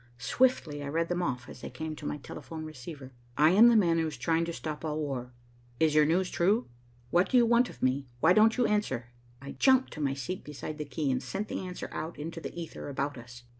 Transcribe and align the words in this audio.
Swiftly 0.17 0.81
I 0.81 0.87
read 0.87 1.09
them 1.09 1.21
off, 1.21 1.47
as 1.47 1.61
they 1.61 1.69
came 1.69 1.95
to 1.97 2.07
my 2.07 2.17
telephone 2.17 2.65
receiver. 2.65 3.13
"I 3.37 3.51
am 3.51 3.67
the 3.67 3.75
man 3.75 3.99
who 3.99 4.07
is 4.07 4.17
trying 4.17 4.45
to 4.45 4.51
stop 4.51 4.83
all 4.83 4.97
war. 4.97 5.31
Is 5.79 5.93
your 5.93 6.07
news 6.07 6.31
true? 6.31 6.67
What 7.11 7.29
do 7.29 7.37
you 7.37 7.45
want 7.45 7.69
of 7.69 7.83
me? 7.83 8.07
Why 8.19 8.33
don't 8.33 8.57
you 8.57 8.65
answer?" 8.65 9.11
I 9.43 9.51
jumped 9.51 9.93
to 9.93 10.01
my 10.01 10.15
seat 10.15 10.43
beside 10.43 10.79
the 10.79 10.85
key, 10.85 11.11
and 11.11 11.21
sent 11.21 11.49
the 11.49 11.59
answer 11.63 11.87
out 11.93 12.17
into 12.17 12.41
the 12.41 12.51
ether 12.59 12.89
about 12.89 13.15
us. 13.15 13.43